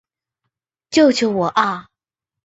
[0.89, 1.85] 救救我啊！